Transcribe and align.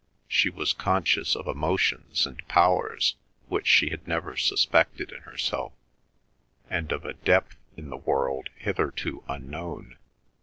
She 0.27 0.49
was 0.49 0.73
conscious 0.73 1.35
of 1.35 1.45
emotions 1.45 2.25
and 2.25 2.41
powers 2.47 3.17
which 3.49 3.67
she 3.67 3.91
had 3.91 4.07
never 4.07 4.35
suspected 4.35 5.11
in 5.11 5.21
herself, 5.21 5.73
and 6.71 6.91
of 6.91 7.05
a 7.05 7.13
depth 7.13 7.57
in 7.77 7.91
the 7.91 7.97
world 7.97 8.49
hitherto 8.57 9.23
unknown. 9.29 9.99